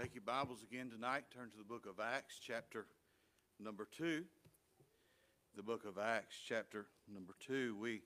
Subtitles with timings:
[0.00, 1.22] Take your Bibles again tonight.
[1.32, 2.86] Turn to the book of Acts, chapter
[3.60, 4.24] number 2.
[5.54, 7.76] The book of Acts, chapter number 2.
[7.80, 8.02] We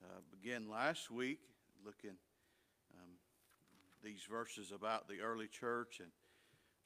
[0.00, 1.40] uh, began last week
[1.84, 2.14] looking
[2.94, 3.10] um,
[4.04, 6.10] these verses about the early church and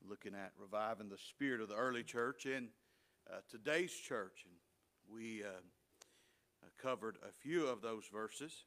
[0.09, 2.69] looking at reviving the spirit of the early church in
[3.31, 4.47] uh, today's church.
[4.47, 4.55] And
[5.15, 8.65] we uh, uh covered a few of those verses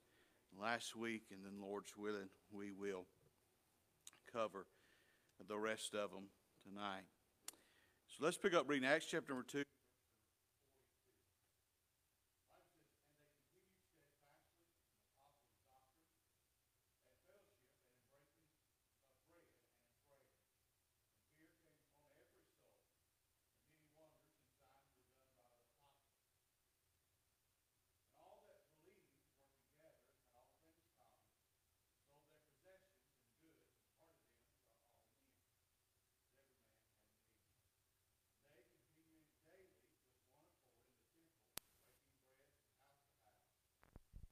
[0.62, 3.06] last week, and then, Lord's willing, we will
[4.32, 4.68] cover
[5.48, 6.25] the rest of them
[6.64, 7.06] tonight.
[8.07, 9.64] So let's pick up reading Acts chapter number 2.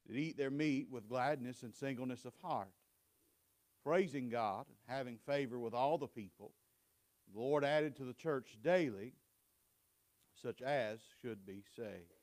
[0.07, 2.71] That eat their meat with gladness and singleness of heart,
[3.83, 6.51] praising God and having favor with all the people.
[7.33, 9.13] The Lord added to the church daily
[10.41, 12.13] such as should be saved.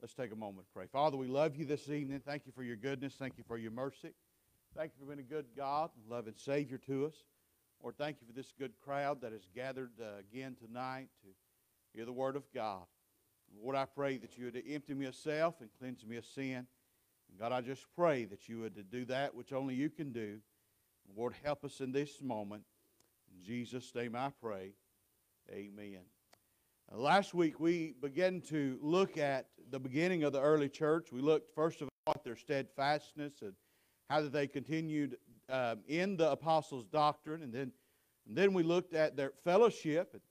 [0.00, 0.86] Let's take a moment to pray.
[0.92, 2.20] Father, we love you this evening.
[2.24, 3.14] Thank you for your goodness.
[3.14, 4.12] Thank you for your mercy.
[4.76, 7.14] Thank you for being a good God, loving Savior to us.
[7.82, 11.28] Lord, thank you for this good crowd that has gathered uh, again tonight to
[11.94, 12.84] hear the Word of God.
[13.62, 16.66] Lord, I pray that you would empty me of self and cleanse me of sin.
[17.28, 20.38] And God, I just pray that you would do that which only you can do.
[21.16, 22.64] Lord, help us in this moment.
[23.32, 24.72] In Jesus' name I pray.
[25.50, 26.00] Amen.
[26.92, 31.12] Uh, last week we began to look at the beginning of the early church.
[31.12, 33.52] We looked first of all at their steadfastness and
[34.10, 35.16] how that they continued
[35.48, 37.72] um, in the apostles' doctrine, and then
[38.26, 40.22] and then we looked at their fellowship and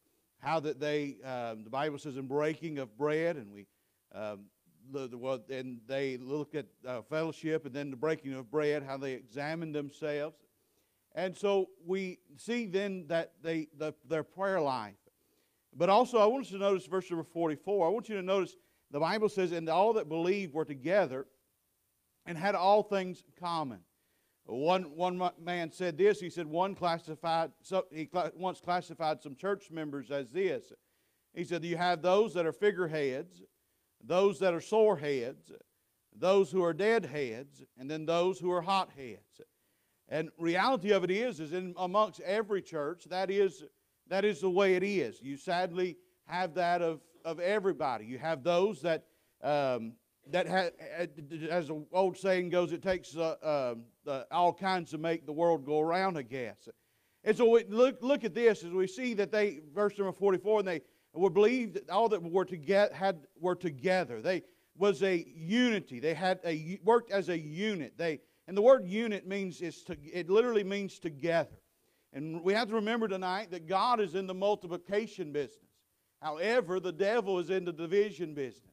[0.44, 3.66] how that they, um, the Bible says, in breaking of bread, and we,
[4.14, 4.42] um,
[4.92, 8.84] the, the, well, and they look at uh, fellowship and then the breaking of bread,
[8.84, 10.36] how they examine themselves.
[11.16, 14.96] And so we see then that they, the, their prayer life.
[15.76, 17.88] But also, I want you to notice verse number 44.
[17.88, 18.58] I want you to notice
[18.92, 21.26] the Bible says, and all that believed were together
[22.26, 23.80] and had all things common.
[24.46, 26.20] One, one man said this.
[26.20, 30.74] He said one classified, so he once classified some church members as this.
[31.34, 33.42] He said, You have those that are figureheads,
[34.04, 35.52] those that are sore heads,
[36.16, 39.42] those who are dead heads, and then those who are hot heads.
[40.10, 43.64] And reality of it is, is in amongst every church, that is,
[44.10, 45.22] that is the way it is.
[45.22, 48.06] You sadly have that of, of everybody.
[48.06, 49.06] You have those that
[49.42, 49.94] um,
[50.32, 50.72] that has,
[51.50, 53.76] as the old saying goes, it takes uh,
[54.08, 56.70] uh, all kinds to make the world go around, I guess.
[57.24, 60.60] And so we look, look at this as we see that they, verse number 44,
[60.60, 60.82] and they
[61.14, 64.22] were believed that all that were, together had, were together.
[64.22, 64.44] They
[64.76, 66.00] was a unity.
[66.00, 67.94] They had a, worked as a unit.
[67.98, 71.58] They, and the word unit means, is to, it literally means together.
[72.12, 75.58] And we have to remember tonight that God is in the multiplication business.
[76.22, 78.73] However, the devil is in the division business.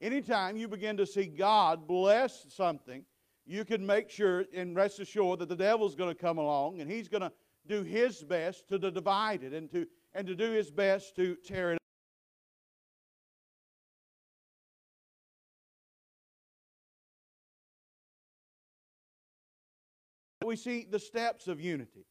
[0.00, 3.04] Anytime you begin to see God bless something,
[3.46, 6.90] you can make sure and rest assured that the devil's going to come along and
[6.90, 7.32] he's going to
[7.66, 11.72] do his best to divide it and to, and to do his best to tear
[11.72, 11.80] it up.
[20.46, 22.06] we see the steps of unity.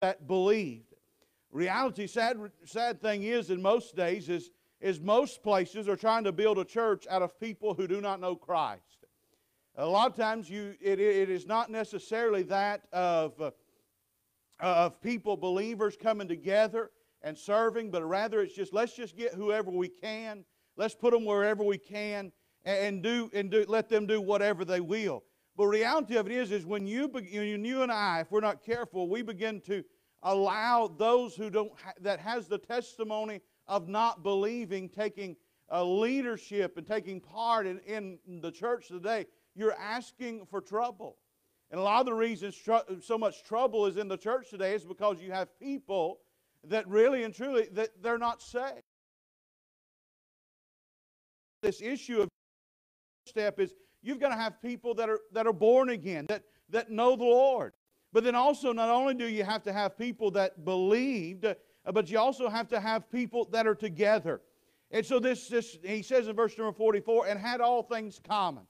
[0.00, 0.85] That believed
[1.50, 6.32] Reality, sad, sad thing is, in most days, is, is most places are trying to
[6.32, 9.06] build a church out of people who do not know Christ.
[9.76, 13.50] A lot of times, you, it, it is not necessarily that of, uh,
[14.60, 16.90] of people, believers, coming together
[17.22, 20.44] and serving, but rather it's just let's just get whoever we can,
[20.76, 22.32] let's put them wherever we can,
[22.64, 25.24] and, and do and do, let them do whatever they will.
[25.56, 27.24] But reality of it is, is when you, when
[27.64, 29.82] you and I, if we're not careful, we begin to
[30.26, 35.36] allow those who don't ha- that has the testimony of not believing taking
[35.72, 39.26] uh, leadership and taking part in, in the church today
[39.56, 41.16] you're asking for trouble.
[41.70, 44.74] And a lot of the reasons tr- so much trouble is in the church today
[44.74, 46.18] is because you have people
[46.64, 48.82] that really and truly that they're not saved.
[51.62, 52.28] This issue of
[53.26, 56.90] step is you've got to have people that are that are born again that that
[56.90, 57.72] know the lord
[58.16, 61.54] but then also, not only do you have to have people that believed, uh,
[61.92, 64.40] but you also have to have people that are together.
[64.90, 68.62] And so this, this he says in verse number 44, and had all things common.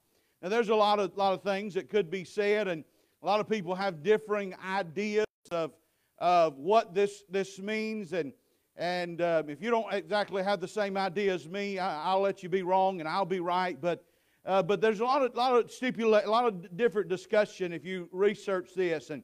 [0.43, 2.82] Now there's a lot of, lot of things that could be said, and
[3.22, 5.70] a lot of people have differing ideas of,
[6.19, 8.14] of what this, this means.
[8.14, 8.32] And,
[8.75, 12.43] and uh, if you don't exactly have the same idea as me, I, will let
[12.43, 13.81] you be wrong and I'll be right.
[13.81, 14.04] But,
[14.44, 17.84] uh, but there's a lot of, lot of stipulate, a lot of different discussion if
[17.84, 19.10] you research this.
[19.10, 19.22] And,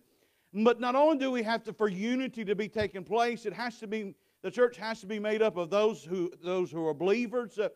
[0.55, 3.79] but not only do we have to, for unity to be taking place, it has
[3.79, 6.95] to be, the church has to be made up of those who, those who are
[6.95, 7.59] believers.
[7.59, 7.69] Uh,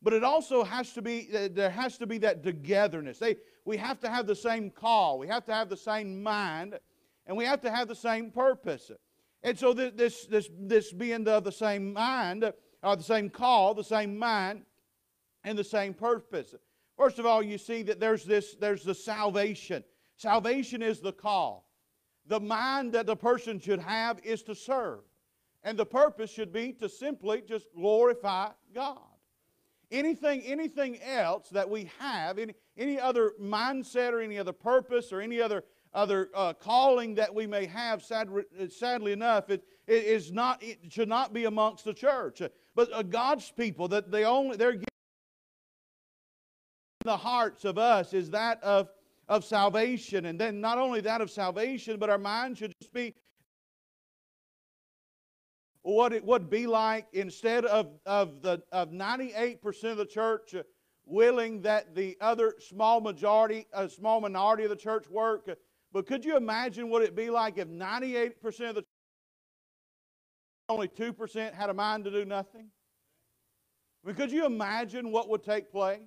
[0.00, 3.18] but it also has to be, uh, there has to be that togetherness.
[3.18, 5.18] They, we have to have the same call.
[5.18, 6.78] We have to have the same mind.
[7.26, 8.90] And we have to have the same purpose.
[9.42, 12.52] And so this, this, this being of the same mind,
[12.82, 14.62] or the same call, the same mind,
[15.44, 16.54] and the same purpose.
[16.96, 19.84] First of all, you see that there's this, there's the salvation.
[20.16, 21.66] Salvation is the call.
[22.26, 25.00] The mind that the person should have is to serve.
[25.64, 28.98] And the purpose should be to simply just glorify God.
[29.90, 35.20] Anything, anything else that we have, any, any other mindset or any other purpose or
[35.20, 35.64] any other
[35.94, 38.28] other uh, calling that we may have, sad,
[38.70, 42.40] sadly enough, it, it is not, it should not be amongst the church.
[42.74, 44.84] But uh, God's people, that they only, they're in
[47.04, 48.88] the hearts of us is that of,
[49.28, 50.26] of salvation.
[50.26, 53.14] And then not only that of salvation, but our mind should just be
[55.82, 60.54] what it would be like instead of, of, the, of 98% of the church
[61.04, 65.48] willing that the other small majority, a small minority of the church work
[65.92, 68.84] but could you imagine what it'd be like if 98% of the
[70.68, 72.68] only 2% had a mind to do nothing?
[74.02, 76.00] I mean, could you imagine what would take place?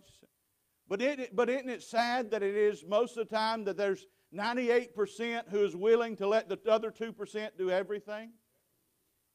[0.87, 4.05] But, it, but isn't it sad that it is most of the time that there's
[4.33, 8.31] 98% who is willing to let the other 2% do everything?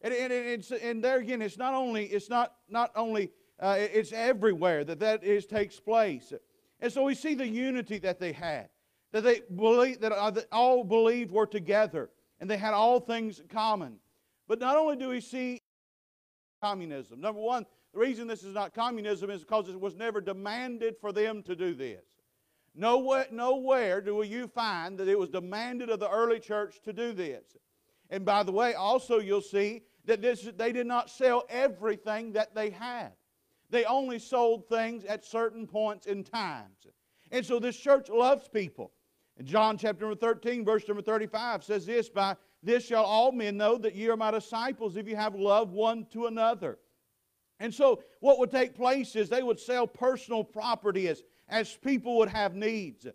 [0.03, 4.13] And, and, it's, and there again, it's not only, it's not, not only uh, it's
[4.13, 6.33] everywhere that that is, takes place.
[6.81, 8.69] And so we see the unity that they had
[9.13, 10.13] that they believe that
[10.53, 13.97] all believed were together and they had all things in common.
[14.49, 15.61] But not only do we see
[16.63, 17.21] communism.
[17.21, 21.13] Number one, the reason this is not communism is because it was never demanded for
[21.13, 22.05] them to do this.
[22.75, 27.13] Nowhere, nowhere do you find that it was demanded of the early church to do
[27.13, 27.57] this.
[28.11, 32.55] And by the way, also you'll see that this, they did not sell everything that
[32.55, 33.13] they had.
[33.71, 36.87] They only sold things at certain points in times.
[37.31, 38.93] And so this church loves people.
[39.37, 43.57] And John chapter number 13, verse number 35 says this By this shall all men
[43.57, 46.79] know that ye are my disciples if you have love one to another.
[47.61, 52.17] And so, what would take place is they would sell personal property as, as people
[52.17, 53.07] would have needs.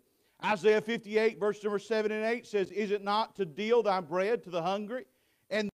[0.44, 4.44] Isaiah 58, verse number 7 and 8 says, Is it not to deal thy bread
[4.44, 5.04] to the hungry?
[5.50, 5.68] And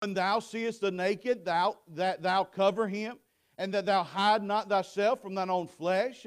[0.00, 3.18] when thou seest the naked, thou, that thou cover him,
[3.58, 6.26] and that thou hide not thyself from thine own flesh.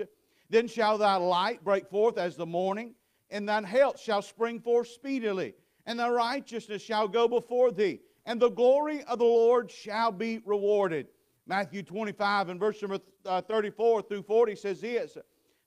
[0.50, 2.94] Then shall thy light break forth as the morning,
[3.30, 5.56] and thine health shall spring forth speedily,
[5.86, 10.40] and thy righteousness shall go before thee, and the glory of the Lord shall be
[10.46, 11.08] rewarded.
[11.46, 15.18] Matthew 25 and verse number uh, 34 through 40 says this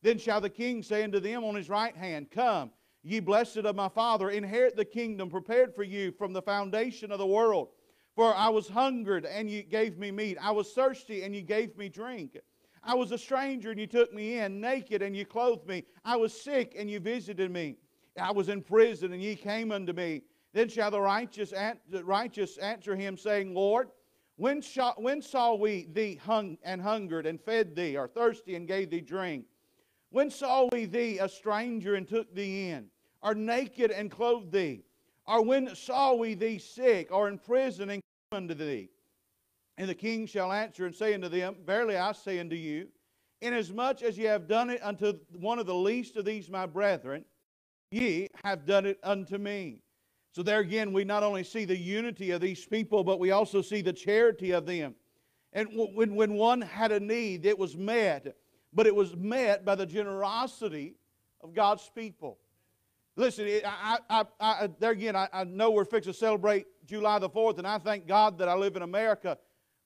[0.02, 2.70] Then shall the king say unto them on his right hand, Come,
[3.02, 7.18] ye blessed of my Father, inherit the kingdom prepared for you from the foundation of
[7.18, 7.68] the world.
[8.14, 10.38] For I was hungered, and ye gave me meat.
[10.40, 12.38] I was thirsty, and ye gave me drink.
[12.86, 15.82] I was a stranger and you took me in, naked and you clothed me.
[16.04, 17.76] I was sick and you visited me.
[18.20, 20.22] I was in prison and ye came unto me.
[20.56, 23.90] Then shall the righteous, the righteous answer him, saying, Lord,
[24.36, 28.66] when, shall, when saw we thee hung and hungered and fed thee, or thirsty and
[28.66, 29.44] gave thee drink?
[30.08, 32.86] When saw we thee a stranger and took thee in,
[33.20, 34.82] or naked and clothed thee?
[35.26, 38.00] Or when saw we thee sick, or in prison and
[38.32, 38.88] came unto thee?
[39.76, 42.88] And the king shall answer and say unto them, Verily I say unto you,
[43.42, 47.26] inasmuch as ye have done it unto one of the least of these my brethren,
[47.90, 49.82] ye have done it unto me.
[50.36, 53.62] So there again, we not only see the unity of these people, but we also
[53.62, 54.94] see the charity of them.
[55.54, 58.36] And when, when one had a need, it was met,
[58.70, 60.96] but it was met by the generosity
[61.42, 62.36] of God's people.
[63.16, 67.56] Listen, I, I, I, there again, I, know we're fixing to celebrate July the 4th,
[67.56, 69.38] and I thank God that I live in America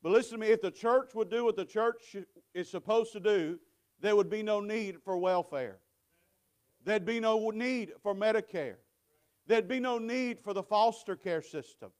[0.03, 2.17] but listen to me if the church would do what the church
[2.55, 3.59] is supposed to do,
[4.01, 5.79] there would be no need for welfare.
[6.85, 8.77] There'd be no need for Medicare.
[9.51, 11.91] There'd be no need for the foster care system.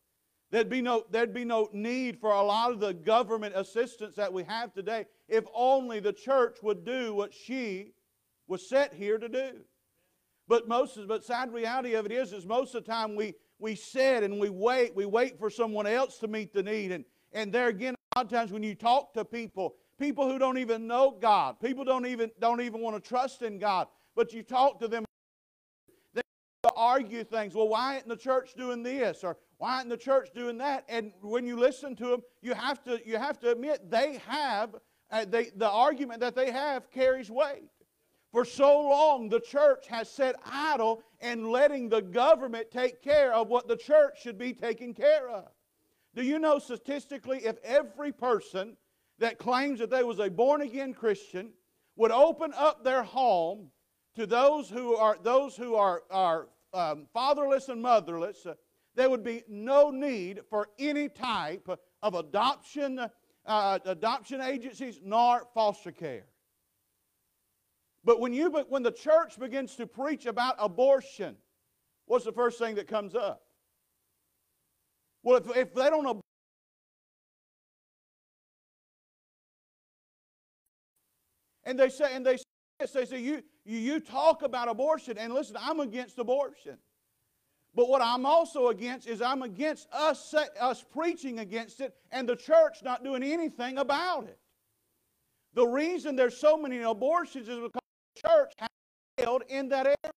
[0.53, 4.33] There'd be, no, there'd be no need for a lot of the government assistance that
[4.33, 7.95] we have today if only the church would do what she
[8.47, 9.51] was set here to do.
[10.47, 13.35] But most of, but sad reality of it is, is most of the time we,
[13.59, 16.93] we sit and we wait, we wait for someone else to meet the need.
[16.93, 20.39] And, and there again, a lot of times when you talk to people, people who
[20.39, 21.59] don't even know God.
[21.59, 23.89] People don't even, don't even want to trust in God.
[24.15, 25.05] But you talk to them,
[26.81, 27.55] argue things.
[27.55, 29.23] Well, why isn't the church doing this?
[29.23, 30.85] Or why isn't the church doing that?
[30.89, 34.75] And when you listen to them, you have to, you have to admit they have,
[35.11, 37.69] uh, they, the argument that they have carries weight.
[38.33, 43.49] For so long, the church has sat idle and letting the government take care of
[43.49, 45.49] what the church should be taking care of.
[46.15, 48.77] Do you know statistically, if every person
[49.19, 51.53] that claims that they was a born again Christian
[51.97, 53.71] would open up their home
[54.17, 58.55] to those who are those who are, are um, fatherless and motherless, uh,
[58.95, 61.69] there would be no need for any type
[62.03, 63.01] of adoption,
[63.47, 66.27] uh, adoption agencies nor foster care.
[68.03, 71.37] But when, you, when the church begins to preach about abortion,
[72.07, 73.43] what's the first thing that comes up?
[75.23, 76.23] Well, if, if they don't
[81.71, 82.43] and they say and they say
[82.81, 86.79] this, they say you, you you talk about abortion and listen, I'm against abortion.
[87.75, 92.35] But what I'm also against is I'm against us, us preaching against it and the
[92.35, 94.39] church not doing anything about it.
[95.55, 97.81] The reason there's so many abortions is because
[98.17, 98.69] the church has
[99.19, 100.13] failed in that area.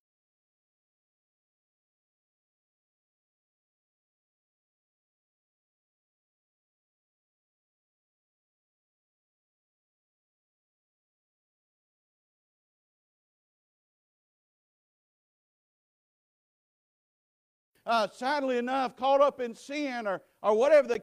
[17.86, 21.00] Uh, sadly enough, caught up in sin or, or whatever the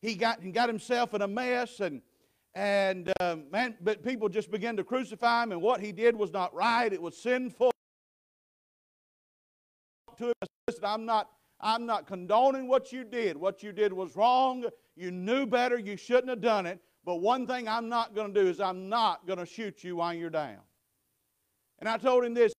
[0.00, 2.02] he got, he got himself in a mess and
[2.54, 6.32] and um, man, but people just began to crucify him, and what he did was
[6.32, 6.92] not right.
[6.92, 7.70] It was sinful.
[10.16, 10.32] To him,
[10.66, 11.30] listen, I'm not,
[11.60, 13.36] I'm not condoning what you did.
[13.36, 14.64] What you did was wrong.
[14.96, 15.78] You knew better.
[15.78, 16.80] You shouldn't have done it.
[17.04, 19.96] But one thing I'm not going to do is I'm not going to shoot you
[19.96, 20.60] while you're down.
[21.80, 22.52] And I told him this: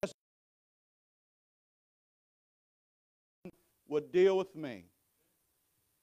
[3.88, 4.86] would deal with me.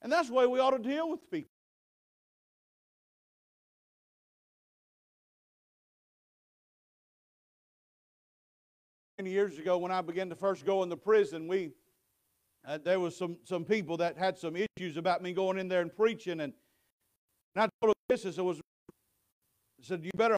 [0.03, 1.51] And that's the way we ought to deal with people.
[9.19, 11.71] Many years ago, when I began to first go in the prison, we
[12.67, 15.83] uh, there was some, some people that had some issues about me going in there
[15.83, 16.53] and preaching, and,
[17.55, 20.37] and I told them this as I was I said, "You better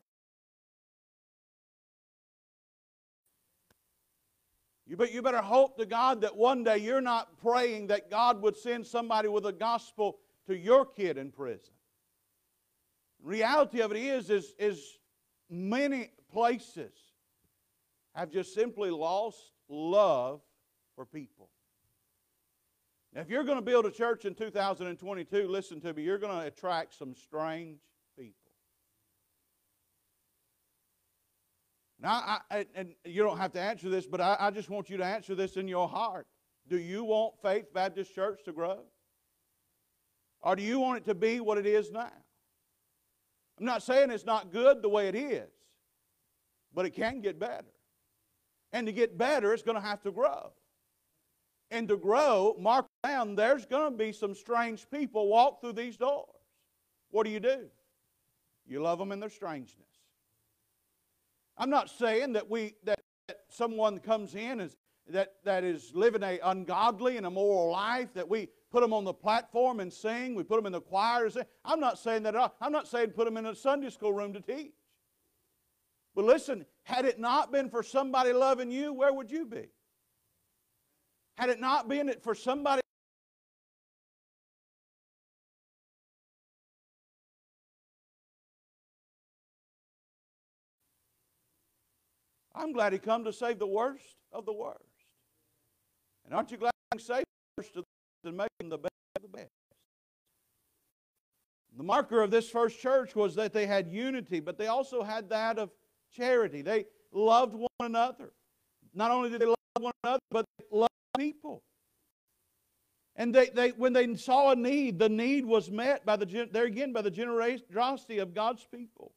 [4.88, 8.40] You, but you better hope to God that one day you're not praying that God
[8.40, 11.74] would send somebody with a gospel to your kid in prison.
[13.22, 14.98] reality of it is, is, is
[15.50, 16.92] many places
[18.14, 20.40] have just simply lost love
[20.96, 21.50] for people.
[23.14, 26.38] Now, if you're going to build a church in 2022, listen to me, you're going
[26.38, 27.78] to attract some strange
[28.16, 28.34] people.
[32.00, 34.98] Now, I, and you don't have to answer this, but I, I just want you
[34.98, 36.26] to answer this in your heart.
[36.68, 38.80] Do you want Faith Baptist Church to grow?
[40.40, 42.12] Or do you want it to be what it is now?
[43.58, 45.50] I'm not saying it's not good the way it is,
[46.72, 47.66] but it can get better.
[48.72, 50.52] And to get better, it's going to have to grow.
[51.70, 55.96] And to grow, mark down, there's going to be some strange people walk through these
[55.96, 56.26] doors.
[57.10, 57.66] What do you do?
[58.66, 59.86] You love them in their strangeness.
[61.56, 64.76] I'm not saying that we that, that someone comes in is
[65.10, 69.12] that, that is living a ungodly and immoral life, that we put them on the
[69.12, 71.44] platform and sing, we put them in the choir and sing.
[71.64, 74.40] I'm not saying that I'm not saying put them in a Sunday school room to
[74.40, 74.74] teach.
[76.14, 79.68] But listen, had it not been for somebody loving you, where would you be?
[81.38, 82.82] Had it not been for somebody
[92.56, 94.82] I'm glad he come to save the worst of the worst.
[96.24, 97.24] And aren't you glad he saved
[97.56, 97.76] the worst
[98.24, 99.52] and make them the best of the best?
[101.76, 105.28] The marker of this first church was that they had unity, but they also had
[105.28, 105.70] that of
[106.12, 106.62] charity.
[106.62, 108.32] They loved one another.
[108.92, 111.62] Not only did they love one another, but they loved people.
[113.16, 116.66] And they, they, when they saw a need, the need was met by the there
[116.66, 119.12] again by the generosity of God's people.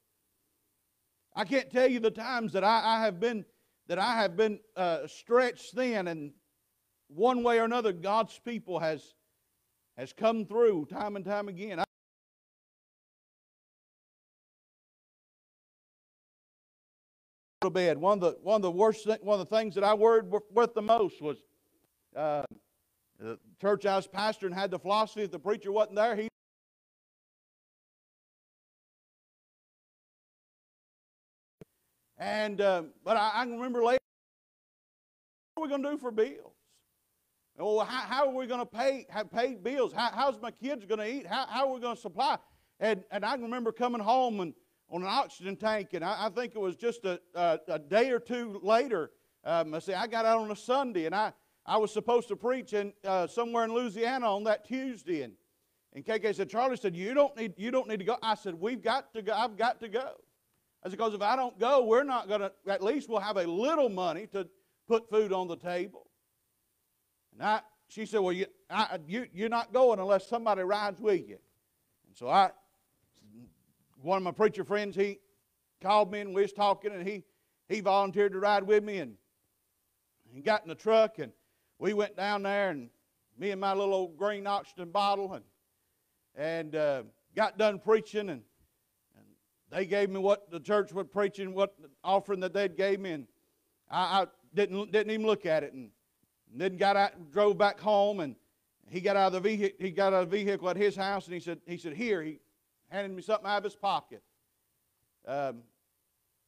[1.35, 3.45] I can't tell you the times that I, I have been
[3.87, 6.31] that I have been uh, stretched thin, and
[7.09, 9.13] one way or another, God's people has
[9.97, 11.79] has come through time and time again.
[11.79, 11.83] I
[17.69, 17.97] bed.
[17.99, 20.73] One of the one of the worst one of the things that I worried with
[20.73, 21.37] the most was
[22.15, 22.43] uh,
[23.19, 26.27] the church I was pastoring had the philosophy if the preacher wasn't there, he
[32.21, 33.97] And uh, but I, I, can remember later,
[35.55, 36.53] what are we going to do for bills?
[37.57, 39.91] Oh, how, how are we going to pay have pay bills?
[39.91, 41.25] How, how's my kids going to eat?
[41.25, 42.37] How, how are we going to supply?
[42.79, 44.53] And and I can remember coming home and
[44.91, 48.11] on an oxygen tank, and I, I think it was just a, a, a, day
[48.11, 49.09] or two later.
[49.43, 51.33] Um, I say I got out on a Sunday, and I
[51.71, 55.31] I was supposed to preach in uh, somewhere in Louisiana on that Tuesday, and
[55.93, 58.17] and KK said, Charlie said, you don't need you don't need to go.
[58.21, 59.31] I said, we've got to go.
[59.31, 60.09] I've got to go.
[60.83, 63.87] That's because if I don't go, we're not to, at least we'll have a little
[63.87, 64.49] money to
[64.85, 66.09] put food on the table.
[67.31, 71.21] And I, she said, Well, you, I, you, you're not going unless somebody rides with
[71.21, 71.37] you.
[72.07, 72.51] And so I,
[74.01, 75.19] one of my preacher friends, he
[75.81, 77.23] called me and we was talking, and he,
[77.69, 78.97] he volunteered to ride with me.
[78.97, 79.15] And
[80.33, 81.31] he got in the truck, and
[81.81, 82.89] we went down there, and
[83.39, 85.43] me and my little old green oxygen bottle, and,
[86.35, 87.03] and uh,
[87.35, 88.43] got done preaching, and
[89.17, 89.25] and
[89.71, 91.73] they gave me what the church was preaching, what
[92.03, 93.27] offering that they gave me, and
[93.89, 95.89] I, I didn't didn't even look at it, and
[96.53, 98.35] then got out, and drove back home, and
[98.87, 99.77] he got out of the vehicle.
[99.79, 102.21] He got out of the vehicle at his house, and he said, he said, here.
[102.21, 102.39] He
[102.89, 104.21] handed me something out of his pocket.
[105.27, 105.63] Um,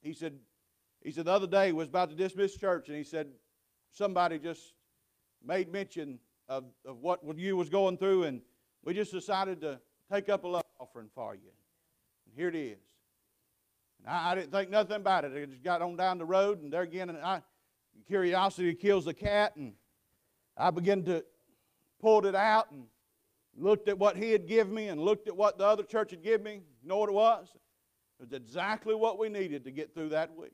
[0.02, 0.34] he said,
[1.02, 3.30] he said the other day was about to dismiss church, and he said
[3.92, 4.74] somebody just
[5.46, 6.20] made mention
[6.50, 8.42] of, of what you was going through, and
[8.84, 9.80] we just decided to
[10.12, 11.52] take up a love offering for you.
[12.26, 12.80] And here it is.
[14.08, 15.32] I, I, didn't think nothing about it.
[15.36, 17.42] I just got on down the road, and there again, and I,
[18.08, 19.74] curiosity kills the cat, and
[20.58, 21.24] I began to
[22.04, 22.84] pulled it out and
[23.58, 26.22] looked at what he had given me and looked at what the other church had
[26.22, 26.62] given me.
[26.82, 27.48] You know what it was?
[28.20, 30.52] It was exactly what we needed to get through that week.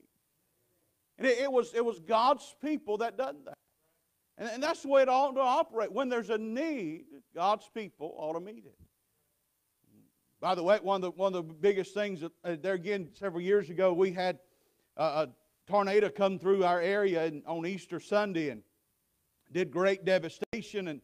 [1.18, 3.56] And it, it was, it was God's people that done that.
[4.40, 5.92] And, and that's the way it ought to operate.
[5.92, 8.76] When there's a need, God's people ought to meet it.
[10.40, 13.10] By the way, one of the, one of the biggest things, that, uh, there again,
[13.14, 14.40] several years ago, we had
[14.96, 18.64] uh, a tornado come through our area and, on Easter Sunday and
[19.52, 20.88] did great devastation.
[20.88, 21.02] And,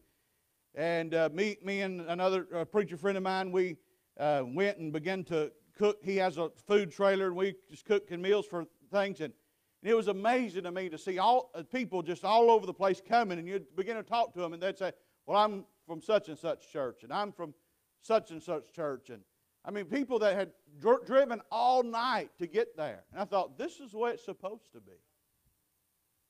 [0.74, 3.76] and uh, me, me and another uh, preacher friend of mine, we
[4.18, 5.98] uh, went and began to cook.
[6.02, 9.20] He has a food trailer, and we just cooking meals for things.
[9.20, 9.34] And,
[9.82, 12.74] and it was amazing to me to see all uh, people just all over the
[12.74, 14.92] place coming, and you'd begin to talk to them, and they'd say,
[15.26, 17.54] Well, I'm from such and such church, and I'm from
[18.02, 19.10] such and such church.
[19.10, 19.22] And
[19.64, 23.04] I mean, people that had dr- driven all night to get there.
[23.12, 24.92] And I thought, this is the way it's supposed to be.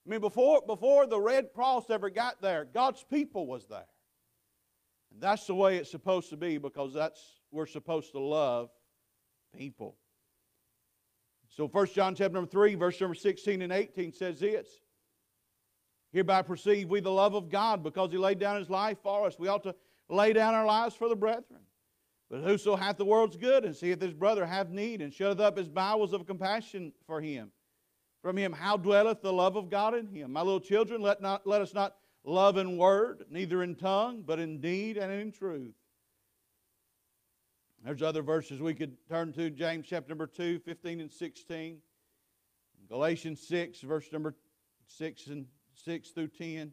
[0.07, 3.87] I mean, before, before the Red Cross ever got there, God's people was there.
[5.13, 8.71] And that's the way it's supposed to be because that's we're supposed to love
[9.57, 9.97] people.
[11.57, 14.69] So 1 John chapter number 3, verse number 16 and 18 says this.
[16.13, 19.39] Hereby perceive we the love of God because he laid down his life for us.
[19.39, 19.75] We ought to
[20.11, 21.61] lay down our lives for the brethren.
[22.31, 25.57] But whoso hath the world's good and seeth his brother have need and shutteth up
[25.57, 27.51] his bowels of compassion for him,
[28.21, 30.33] from him how dwelleth the love of God in him?
[30.33, 34.39] My little children, let, not, let us not love in word, neither in tongue, but
[34.39, 35.75] in deed and in truth.
[37.85, 41.79] There's other verses we could turn to James chapter number 2, 15 and 16.
[42.89, 44.35] Galatians 6, verse number
[44.87, 46.73] 6 and 6 through 10.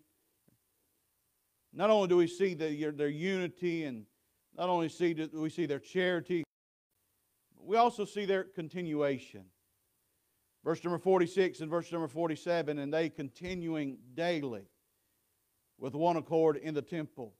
[1.73, 4.05] Not only do we see the, their unity and
[4.55, 6.43] not only see do we see their charity,
[7.55, 9.45] but we also see their continuation.
[10.63, 14.63] Verse number 46 and verse number 47, and they continuing daily
[15.79, 17.33] with one accord in the temple.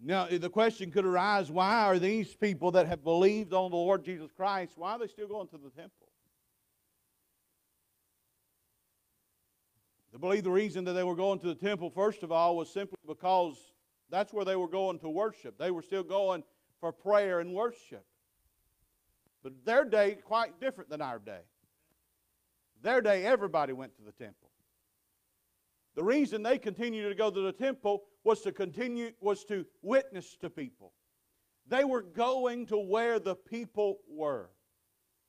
[0.00, 4.04] Now, the question could arise why are these people that have believed on the Lord
[4.04, 6.08] Jesus Christ, why are they still going to the temple?
[10.14, 12.72] I believe the reason that they were going to the temple, first of all, was
[12.72, 13.56] simply because
[14.10, 15.58] that's where they were going to worship.
[15.58, 16.42] They were still going
[16.80, 18.04] for prayer and worship.
[19.42, 21.42] But their day quite different than our day.
[22.82, 24.50] Their day, everybody went to the temple.
[25.98, 30.36] The reason they continued to go to the temple was to continue was to witness
[30.36, 30.92] to people.
[31.66, 34.48] They were going to where the people were.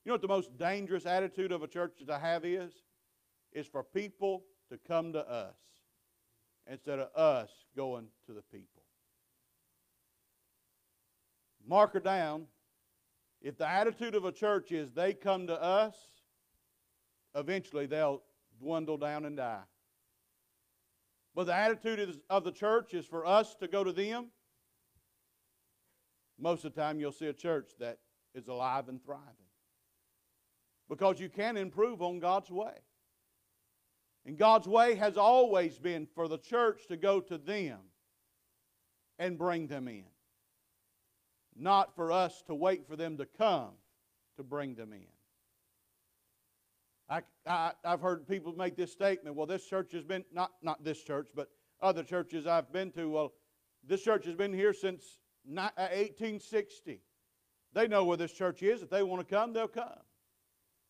[0.05, 2.71] You know what the most dangerous attitude of a church to have is?
[3.51, 5.55] Is for people to come to us
[6.71, 8.84] instead of us going to the people.
[11.67, 12.45] Mark her down.
[13.41, 15.95] If the attitude of a church is they come to us,
[17.34, 18.21] eventually they'll
[18.62, 19.63] dwindle down and die.
[21.39, 24.28] But the attitude of the church is for us to go to them.
[26.38, 27.99] Most of the time, you'll see a church that
[28.36, 29.23] is alive and thriving.
[30.89, 32.73] because you can improve on God's way.
[34.25, 37.80] And God's way has always been for the church to go to them
[39.17, 40.04] and bring them in,
[41.56, 43.75] not for us to wait for them to come
[44.36, 45.18] to bring them in.
[47.10, 50.84] I, I, have heard people make this statement well, this church has been, not, not
[50.84, 51.50] this church, but
[51.82, 53.34] other churches I've been to, well,
[53.86, 56.91] this church has been here since 1860.
[56.91, 56.95] Uh,
[57.74, 58.82] they know where this church is.
[58.82, 59.89] If they want to come, they'll come.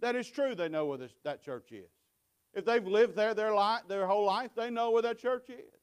[0.01, 1.89] That is true, they know where this, that church is.
[2.53, 5.73] If they've lived there their, life, their whole life, they know where that church is.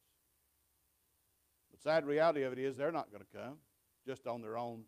[1.72, 3.57] The sad reality of it is they're not going to come
[4.07, 4.83] just on their own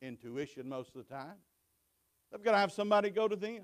[0.00, 1.36] intuition most of the time.
[2.30, 3.62] They've got to have somebody go to them.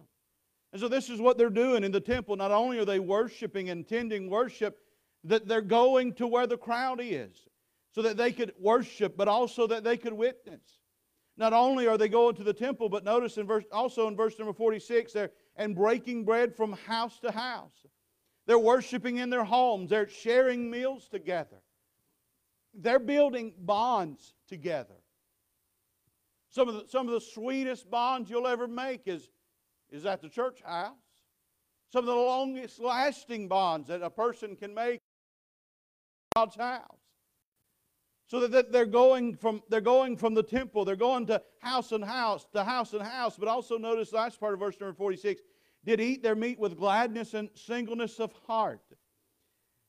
[0.73, 2.37] And so this is what they're doing in the temple.
[2.37, 4.79] Not only are they worshiping and tending worship,
[5.25, 7.49] that they're going to where the crowd is
[7.93, 10.63] so that they could worship, but also that they could witness.
[11.37, 14.39] Not only are they going to the temple, but notice in verse, also in verse
[14.39, 17.87] number 46, they're and breaking bread from house to house.
[18.47, 19.91] They're worshiping in their homes.
[19.91, 21.59] They're sharing meals together.
[22.73, 24.95] They're building bonds together.
[26.49, 29.29] Some of the, some of the sweetest bonds you'll ever make is,
[29.91, 30.95] is at the church house.
[31.93, 35.01] Some of the longest lasting bonds that a person can make
[36.37, 36.85] God's house.
[38.29, 42.05] So that they're going from they're going from the temple, they're going to house and
[42.05, 43.37] house, to house and house.
[43.37, 45.43] But also notice the last part of verse number 46
[45.85, 48.83] did eat their meat with gladness and singleness of heart.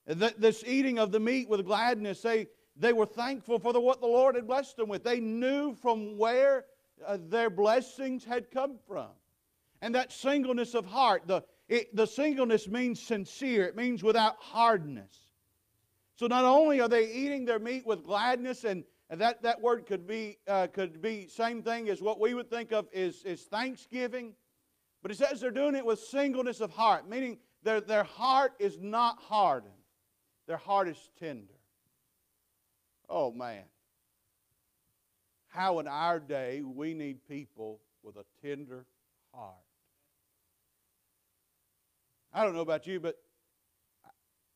[0.07, 4.07] This eating of the meat with gladness, they, they were thankful for the, what the
[4.07, 5.03] Lord had blessed them with.
[5.03, 6.65] They knew from where
[7.05, 9.09] uh, their blessings had come from.
[9.81, 15.31] And that singleness of heart, the, it, the singleness means sincere, it means without hardness.
[16.15, 20.07] So not only are they eating their meat with gladness, and, that, that word could
[20.07, 24.33] be, uh, could be same thing as what we would think of is, is thanksgiving,
[25.01, 28.77] but it says they're doing it with singleness of heart, meaning their, their heart is
[28.79, 29.73] not hardened,
[30.47, 31.53] their heart is tender.
[33.09, 33.63] Oh, man.
[35.47, 38.85] How in our day we need people with a tender
[39.33, 39.55] heart.
[42.33, 43.15] I don't know about you, but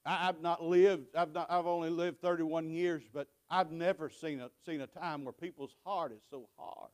[0.06, 4.40] I, have not lived, I've, not, I've only lived 31 years, but I've never seen
[4.40, 6.92] a, seen a time where people's heart is so hard.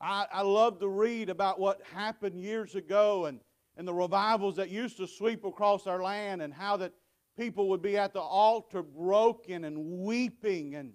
[0.00, 3.40] I, I love to read about what happened years ago and,
[3.76, 6.92] and the revivals that used to sweep across our land and how that
[7.38, 10.92] people would be at the altar broken and weeping and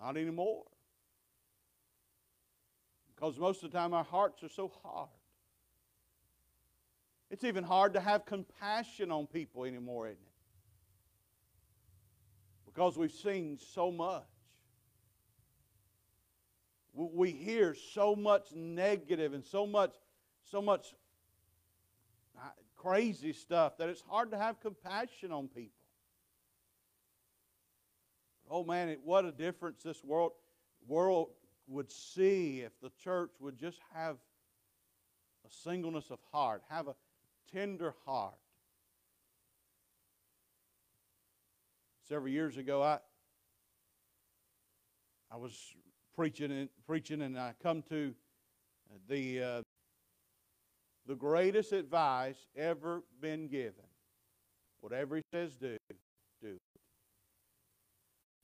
[0.00, 0.64] not anymore.
[3.22, 5.08] Because most of the time our hearts are so hard.
[7.30, 10.32] It's even hard to have compassion on people anymore, isn't it?
[12.66, 14.24] Because we've seen so much.
[16.94, 19.94] We hear so much negative and so much,
[20.50, 20.92] so much
[22.36, 25.70] uh, crazy stuff that it's hard to have compassion on people.
[28.50, 30.32] Oh man, what a difference this world
[30.88, 31.28] world
[31.72, 34.16] would see if the church would just have
[35.46, 36.94] a singleness of heart, have a
[37.52, 38.34] tender heart.
[42.08, 42.98] Several years ago, I
[45.30, 45.56] I was
[46.14, 48.14] preaching and preaching, and I come to
[49.08, 49.62] the uh,
[51.06, 53.72] the greatest advice ever been given.
[54.80, 55.76] Whatever he says, do,
[56.42, 56.58] do.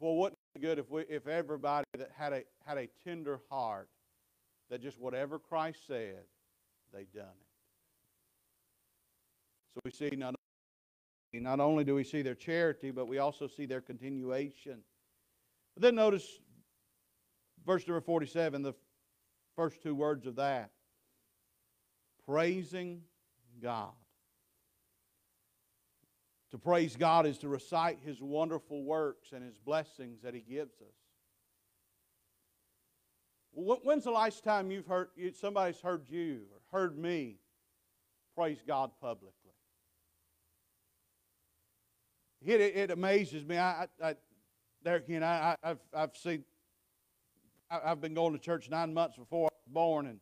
[0.01, 3.89] Well, be good if we, if everybody that had a had a tender heart,
[4.71, 6.25] that just whatever Christ said,
[6.93, 7.49] they done it.
[9.75, 10.35] So we see not
[11.33, 14.79] not only do we see their charity, but we also see their continuation.
[15.75, 16.27] But then notice
[17.67, 18.75] verse number 47, the
[19.55, 20.71] first two words of that
[22.27, 23.03] praising
[23.63, 23.93] God.
[26.51, 30.81] To praise God is to recite His wonderful works and His blessings that He gives
[30.81, 30.95] us.
[33.53, 37.37] When's the last time you've heard somebody's heard you or heard me
[38.35, 39.33] praise God publicly?
[42.45, 43.59] It, it amazes me.
[43.59, 44.15] I, I,
[44.85, 46.45] there again, I, I've, I've seen
[47.71, 50.21] I've been going to church nine months before I was born, and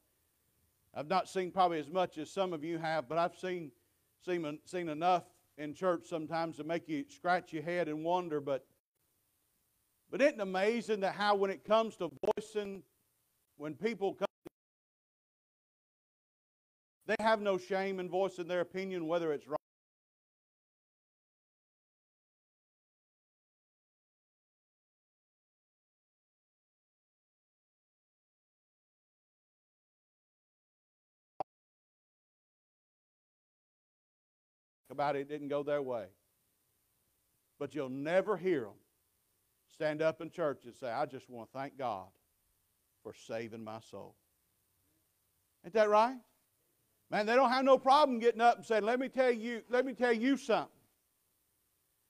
[0.94, 3.70] I've not seen probably as much as some of you have, but I've seen,
[4.24, 5.22] seen, seen enough
[5.58, 8.40] in church sometimes to make you scratch your head and wonder.
[8.40, 8.66] But,
[10.10, 12.82] but isn't it amazing that how when it comes to voicing,
[13.56, 14.26] when people come,
[17.06, 19.56] they have no shame in voicing their opinion, whether it's right
[34.96, 36.06] about it didn't go their way.
[37.58, 38.78] But you'll never hear them
[39.74, 42.06] stand up in church and say, I just want to thank God
[43.02, 44.14] for saving my soul.
[45.64, 46.16] Ain't that right?
[47.10, 49.84] Man, they don't have no problem getting up and saying, Let me tell you, let
[49.84, 50.70] me tell you something.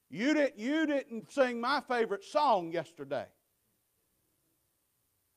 [0.08, 3.26] You didn't, you didn't sing my favorite song yesterday.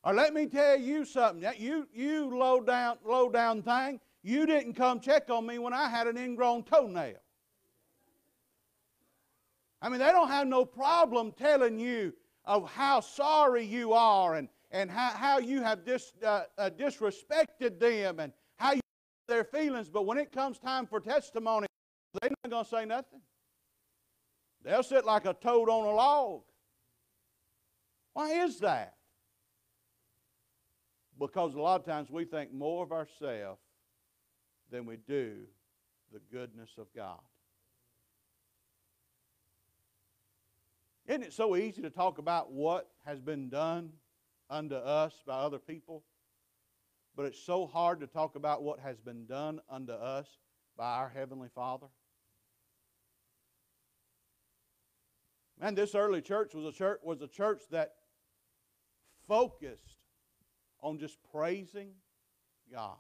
[0.04, 1.52] Or let me tell you something.
[1.58, 5.90] You, you low down, low down thing, you didn't come check on me when I
[5.90, 7.18] had an ingrown toenail.
[9.82, 12.14] I mean, they don't have no problem telling you
[12.46, 17.80] of how sorry you are and, and how, how you have dis, uh, uh, disrespected
[17.80, 18.82] them and how you
[19.30, 19.88] their feelings.
[19.88, 21.68] But when it comes time for testimony,
[22.20, 23.22] they're not going to say nothing.
[24.64, 26.42] They'll sit like a toad on a log.
[28.14, 28.96] Why is that?
[31.18, 33.62] Because a lot of times we think more of ourselves
[34.72, 35.36] than we do
[36.12, 37.20] the goodness of God.
[41.10, 43.94] Isn't it so easy to talk about what has been done
[44.48, 46.04] unto us by other people?
[47.16, 50.28] But it's so hard to talk about what has been done unto us
[50.78, 51.88] by our Heavenly Father.
[55.60, 57.96] Man, this early church was a church, was a church that
[59.28, 59.98] focused
[60.80, 61.90] on just praising
[62.72, 62.98] God.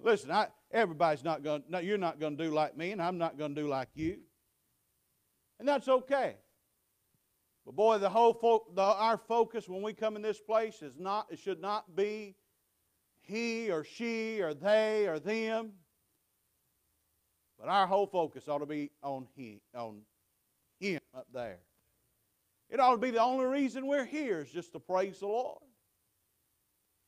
[0.00, 1.64] Listen, I, everybody's not going.
[1.70, 3.88] No, you're not going to do like me, and I'm not going to do like
[3.94, 4.18] you.
[5.58, 6.36] And that's okay.
[7.66, 10.94] But boy, the whole fo- the, our focus when we come in this place is
[10.98, 12.34] not it should not be
[13.20, 15.72] he or she or they or them.
[17.58, 20.02] But our whole focus ought to be on he on
[20.80, 21.58] him up there.
[22.70, 25.62] It ought to be the only reason we're here is just to praise the Lord.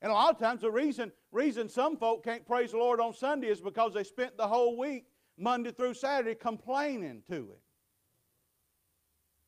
[0.02, 3.12] And a lot of times the reason, reason some folk can't praise the Lord on
[3.12, 5.04] Sunday is because they spent the whole week,
[5.36, 7.58] Monday through Saturday, complaining to Him.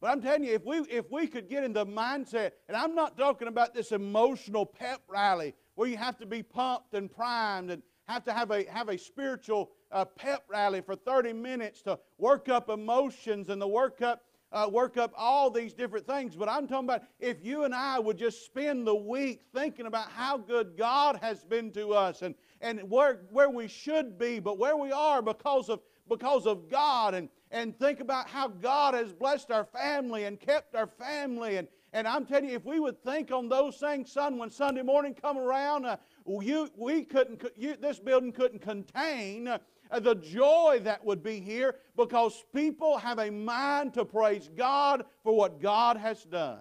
[0.02, 2.92] But I'm telling you, if we, if we could get in the mindset, and I'm
[2.96, 7.70] not talking about this emotional pep rally where you have to be pumped and primed
[7.70, 12.00] and have to have a, have a spiritual uh, pep rally for 30 minutes to
[12.18, 16.34] work up emotions and to work up, uh, work up all these different things.
[16.34, 20.10] But I'm talking about if you and I would just spend the week thinking about
[20.10, 24.58] how good God has been to us and, and where, where we should be, but
[24.58, 29.12] where we are because of, because of God and, and think about how God has
[29.12, 31.58] blessed our family and kept our family.
[31.58, 34.82] And, and I'm telling you, if we would think on those things, son, when Sunday
[34.82, 39.58] morning come around, uh, you, we couldn't, you, this building couldn't contain uh,
[40.00, 45.36] the joy that would be here because people have a mind to praise God for
[45.36, 46.60] what God has done.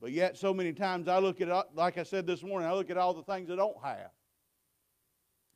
[0.00, 2.90] But yet, so many times I look at, like I said this morning, I look
[2.90, 4.10] at all the things I don't have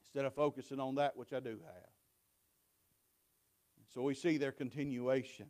[0.05, 1.94] instead of focusing on that which I do have.
[3.95, 5.47] So we see their continuation.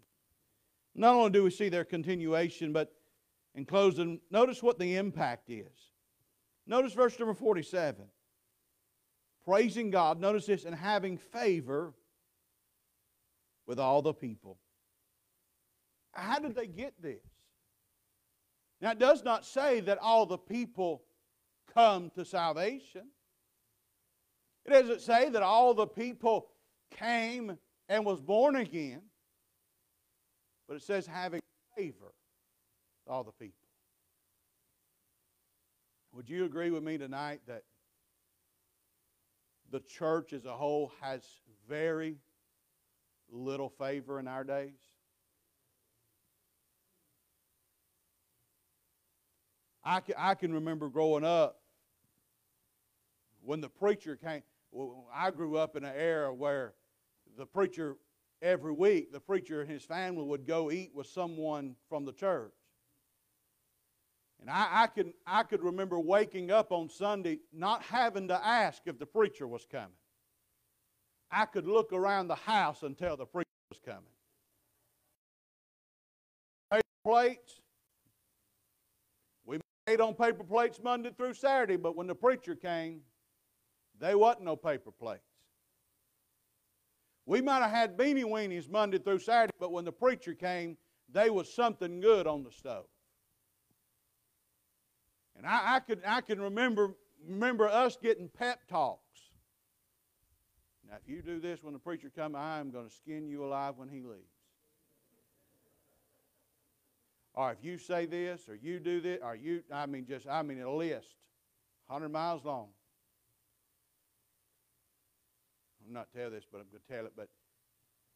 [0.95, 2.93] Not only do we see their continuation, but
[3.55, 5.73] in closing, notice what the impact is.
[6.67, 8.05] Notice verse number 47.
[9.45, 11.95] Praising God, notice this, and having favor
[13.67, 14.59] with all the people.
[16.13, 17.21] How did they get this?
[18.81, 21.03] Now, it does not say that all the people
[21.75, 23.09] come to salvation.
[24.65, 26.49] It doesn't say that all the people
[26.91, 29.03] came and was born again.
[30.69, 31.41] But it says having
[31.77, 32.13] favor
[33.05, 33.69] with all the people.
[36.13, 37.65] Would you agree with me tonight that
[39.71, 41.23] the church as a whole has
[41.69, 42.17] very
[43.31, 44.79] little favor in our days?
[49.85, 51.61] I can, I can remember growing up
[53.43, 54.43] when the preacher came.
[55.15, 56.73] I grew up in an era where
[57.37, 57.97] the preacher,
[58.43, 62.53] every week, the preacher and his family would go eat with someone from the church.
[64.41, 68.83] And I, I, can, I could remember waking up on Sunday not having to ask
[68.87, 69.89] if the preacher was coming.
[71.31, 74.03] I could look around the house and tell the preacher was coming.
[76.71, 77.61] Paper plates.
[79.45, 83.01] We made on paper plates Monday through Saturday, but when the preacher came,
[83.99, 85.23] they wasn't no paper plates.
[87.27, 90.77] We might have had beanie weenies Monday through Saturday, but when the preacher came,
[91.11, 92.87] there was something good on the stove.
[95.37, 96.95] And I, I, could, I can remember,
[97.27, 99.01] remember us getting pep talks.
[100.89, 103.45] Now, if you do this when the preacher comes, I am going to skin you
[103.45, 104.29] alive when he leaves.
[107.33, 110.43] Or if you say this, or you do this, or you, I mean, just, I
[110.43, 111.17] mean, a list,
[111.89, 112.69] 100 miles long.
[115.87, 117.13] I'm not tell this, but I'm going to tell it.
[117.17, 117.29] But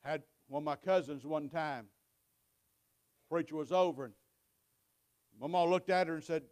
[0.03, 1.87] had one of my cousins one time.
[3.29, 4.15] Preacher was over, and
[5.39, 6.45] mom looked at her and said,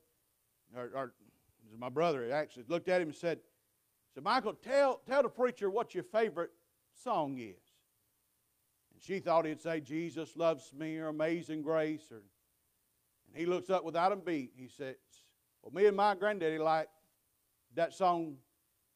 [0.76, 1.12] or, or
[1.79, 3.38] my brother actually looked at him and said,
[4.14, 6.50] said Michael, tell tell the preacher what your favorite
[7.02, 7.62] song is.
[8.92, 12.11] And she thought he'd say, Jesus loves me or Amazing Grace.
[12.11, 12.16] Or,
[13.29, 14.52] and he looks up without a beat.
[14.55, 14.96] He says,
[15.62, 16.88] Well, me and my granddaddy like
[17.74, 18.37] that song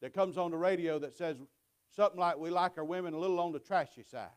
[0.00, 1.36] that comes on the radio that says
[1.90, 4.28] something like, We like our women a little on the trashy side.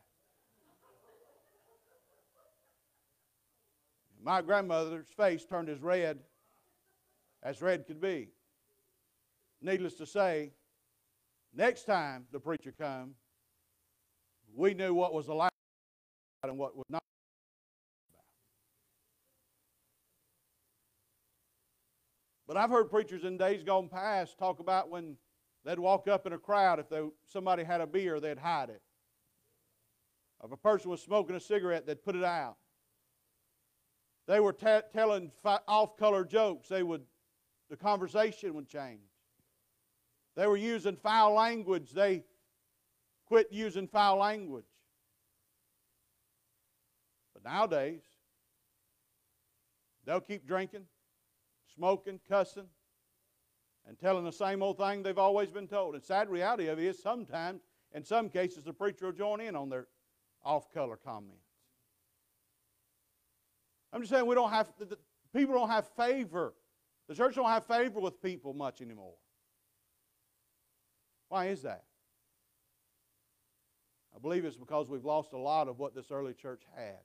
[4.22, 6.20] My grandmother's face turned as red
[7.42, 8.30] as red could be.
[9.60, 10.52] Needless to say,
[11.54, 13.14] next time the preacher come,
[14.54, 15.50] we knew what was allowed
[16.42, 17.02] and what was not
[22.46, 25.16] But I've heard preachers in days gone past talk about when
[25.64, 28.82] they'd walk up in a crowd, if they, somebody had a beer, they'd hide it.
[30.44, 32.56] If a person was smoking a cigarette, they'd put it out.
[34.26, 36.68] They were t- telling off color jokes.
[36.68, 37.02] They would,
[37.70, 39.00] the conversation would change.
[40.36, 41.92] They were using foul language.
[41.92, 42.24] They
[43.26, 44.64] quit using foul language.
[47.32, 48.02] But nowadays,
[50.04, 50.86] they'll keep drinking,
[51.74, 52.68] smoking, cussing,
[53.86, 55.94] and telling the same old thing they've always been told.
[55.94, 59.54] And sad reality of it is sometimes, in some cases, the preacher will join in
[59.54, 59.86] on their
[60.44, 61.44] off color comments.
[63.92, 64.98] I'm just saying we don't have, the,
[65.34, 66.54] people don't have favor.
[67.08, 69.14] The church don't have favor with people much anymore.
[71.28, 71.84] Why is that?
[74.14, 77.00] I believe it's because we've lost a lot of what this early church had.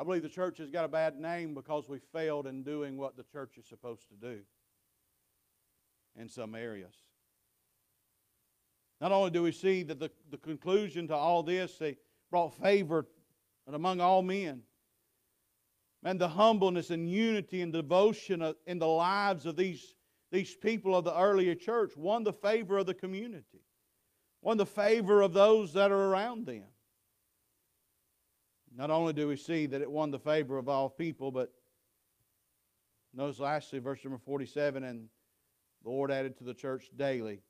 [0.00, 3.18] I believe the church has got a bad name because we failed in doing what
[3.18, 4.38] the church is supposed to do
[6.18, 6.94] in some areas.
[9.02, 11.98] Not only do we see that the, the conclusion to all this, they
[12.30, 13.08] brought favor
[13.70, 14.62] among all men.
[16.02, 19.96] And the humbleness and unity and devotion in the lives of these,
[20.32, 23.60] these people of the earlier church won the favor of the community,
[24.40, 26.64] won the favor of those that are around them.
[28.74, 31.52] Not only do we see that it won the favor of all people, but
[33.12, 35.08] notice lastly, verse number 47 and
[35.82, 37.40] the Lord added to the church daily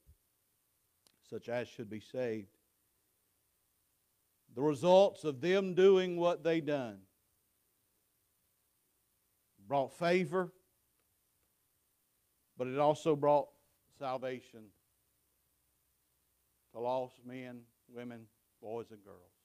[1.28, 2.48] such as should be saved
[4.54, 6.98] the results of them doing what they done
[9.68, 10.52] brought favor,
[12.58, 13.46] but it also brought
[13.98, 14.64] salvation
[16.72, 18.22] to lost men, women,
[18.60, 19.39] boys, and girls.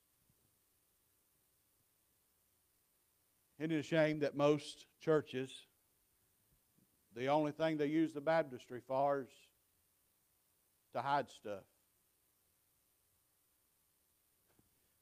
[3.59, 5.49] Isn't it a shame that most churches,
[7.15, 9.29] the only thing they use the baptistry for is
[10.93, 11.63] to hide stuff?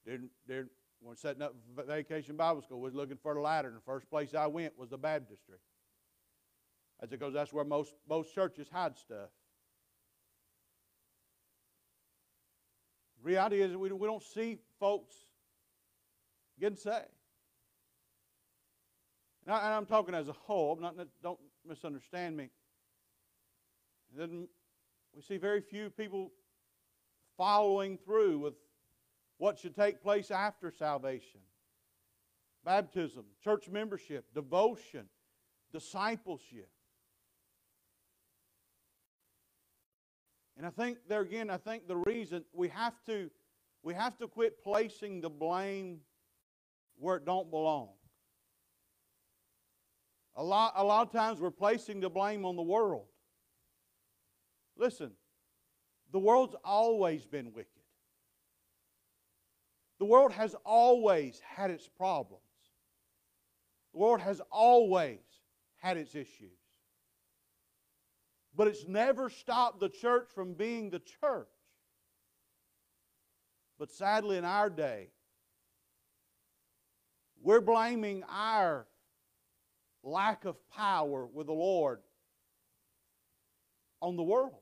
[0.05, 0.69] Didn't, didn't,
[1.01, 1.55] when setting up
[1.87, 4.89] vacation Bible school, was looking for the ladder, and the first place I went was
[4.89, 5.57] the baptistry.
[6.99, 9.29] That's because that's where most, most churches hide stuff.
[13.23, 15.15] Reality is we, we don't see folks
[16.59, 17.07] getting saved.
[19.45, 20.75] And, I, am talking as a whole.
[20.75, 22.49] Not, don't misunderstand me.
[24.11, 24.47] And then
[25.15, 26.31] we see very few people
[27.37, 28.53] following through with
[29.37, 31.41] what should take place after salvation
[32.63, 35.05] baptism, church membership, devotion,
[35.73, 36.69] discipleship.
[40.55, 43.29] And I think there again, I think the reason we have to
[43.81, 45.99] we have to quit placing the blame
[46.97, 47.89] where it don't belong.
[50.35, 53.05] A lot, a lot of times we're placing the blame on the world.
[54.75, 55.11] Listen,
[56.11, 57.69] the world's always been wicked.
[59.99, 62.41] The world has always had its problems.
[63.93, 65.19] The world has always
[65.77, 66.49] had its issues.
[68.55, 71.47] But it's never stopped the church from being the church.
[73.79, 75.09] But sadly, in our day,
[77.41, 78.87] we're blaming our
[80.03, 81.99] lack of power with the Lord
[84.01, 84.59] on the world.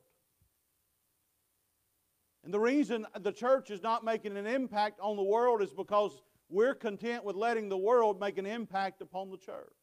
[2.43, 6.21] And the reason the church is not making an impact on the world is because
[6.49, 9.73] we're content with letting the world make an impact upon the church.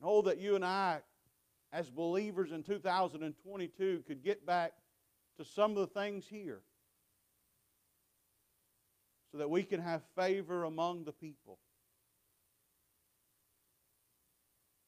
[0.00, 1.00] And oh, that you and I,
[1.72, 4.72] as believers in 2022, could get back
[5.38, 6.60] to some of the things here
[9.30, 11.58] so that we can have favor among the people.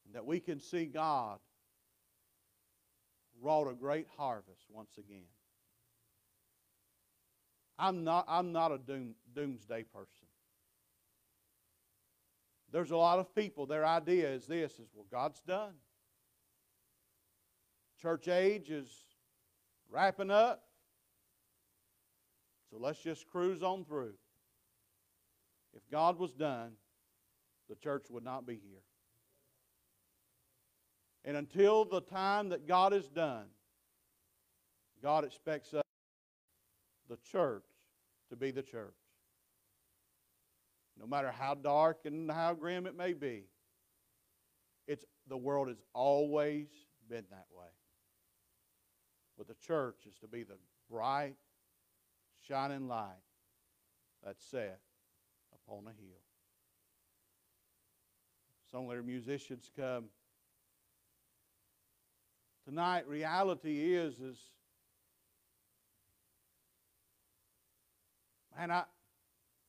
[0.13, 1.39] that we can see God
[3.41, 5.25] wrought a great harvest once again.
[7.79, 10.27] I'm not, I'm not a doom, doomsday person.
[12.71, 15.73] There's a lot of people, their idea is this is well, God's done.
[18.01, 18.87] Church age is
[19.89, 20.63] wrapping up.
[22.69, 24.13] So let's just cruise on through.
[25.73, 26.71] If God was done,
[27.69, 28.81] the church would not be here.
[31.23, 33.45] And until the time that God is done,
[35.03, 35.83] God expects us,
[37.09, 37.63] the church,
[38.29, 38.95] to be the church.
[40.99, 43.45] No matter how dark and how grim it may be,
[44.87, 46.67] it's, the world has always
[47.09, 47.65] been that way.
[49.37, 50.57] But the church is to be the
[50.89, 51.35] bright,
[52.47, 53.23] shining light
[54.23, 54.79] that's set
[55.53, 56.21] upon a hill.
[58.73, 60.05] Later musicians come.
[62.65, 64.37] Tonight, reality is, is
[68.55, 68.83] man, I,